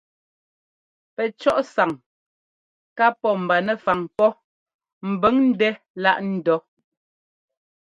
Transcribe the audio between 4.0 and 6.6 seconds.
pɔ́ mbʉŋ ndɛ́ láꞌ ńdɔ́.